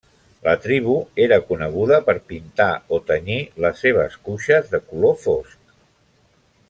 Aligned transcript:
La 0.45 0.53
tribu 0.61 0.93
era 1.25 1.37
coneguda 1.49 1.99
per 2.07 2.15
pintar 2.31 2.69
o 2.97 2.99
tenyir 3.11 3.37
les 3.67 3.85
seves 3.85 4.17
cuixes 4.31 4.73
de 4.73 4.81
color 4.89 5.15
fosc. 5.27 5.79